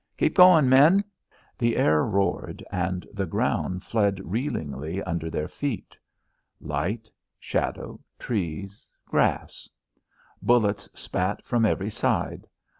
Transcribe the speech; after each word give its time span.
"Keep 0.17 0.33
goin', 0.37 0.67
men." 0.67 1.03
The 1.59 1.77
air 1.77 2.03
roared, 2.03 2.63
and 2.71 3.05
the 3.13 3.27
ground 3.27 3.83
fled 3.83 4.15
reelingly 4.25 4.99
under 5.05 5.29
their 5.29 5.47
feet. 5.47 5.95
Light, 6.59 7.11
shadow, 7.39 7.99
trees, 8.17 8.87
grass. 9.05 9.69
Bullets 10.41 10.89
spat 10.95 11.43
from 11.45 11.65
every 11.67 11.91
side. 11.91 12.47